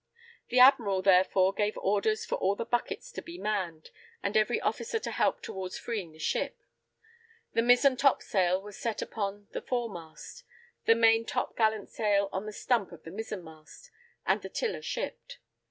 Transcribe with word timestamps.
The 0.49 0.57
admiral, 0.57 1.03
therefore, 1.03 1.53
gave 1.53 1.77
orders 1.77 2.25
for 2.25 2.33
all 2.39 2.55
the 2.55 2.65
buckets 2.65 3.11
to 3.11 3.21
be 3.21 3.37
manned, 3.37 3.91
and 4.23 4.35
every 4.35 4.59
officer 4.59 4.97
to 4.97 5.11
help 5.11 5.43
towards 5.43 5.77
freeing 5.77 6.11
the 6.11 6.17
ship; 6.17 6.63
the 7.53 7.61
mizen 7.61 7.95
top 7.97 8.23
sail 8.23 8.59
was 8.59 8.77
set 8.79 9.03
upon 9.03 9.47
the 9.51 9.61
fore 9.61 9.91
mast, 9.91 10.43
the 10.85 10.95
main 10.95 11.23
top 11.23 11.55
gallant 11.55 11.87
sail 11.87 12.29
on 12.31 12.47
the 12.47 12.51
stump 12.51 12.91
of 12.91 13.03
the 13.03 13.11
mizen 13.11 13.43
mast, 13.43 13.91
and 14.25 14.41
the 14.41 14.49
tiller 14.49 14.81
shipped. 14.81 15.37